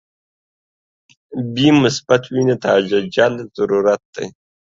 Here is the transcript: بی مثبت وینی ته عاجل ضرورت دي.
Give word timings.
بی 1.53 1.67
مثبت 1.81 2.21
وینی 2.33 2.55
ته 2.61 2.67
عاجل 2.73 3.33
ضرورت 3.57 4.01
دي. 4.13 4.25